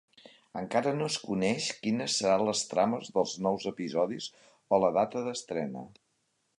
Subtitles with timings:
[0.61, 4.33] Encara no es coneix quines seran les trames dels nous episodis
[4.79, 5.89] o la data d'estrena.